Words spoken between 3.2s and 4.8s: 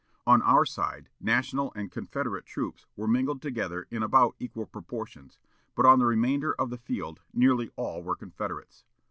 together in about equal